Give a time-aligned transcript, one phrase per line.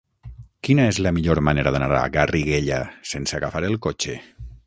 [0.67, 2.81] Quina és la millor manera d'anar a Garriguella
[3.13, 4.17] sense agafar el cotxe?